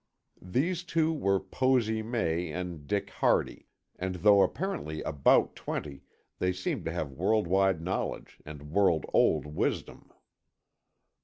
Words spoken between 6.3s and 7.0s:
they seemed to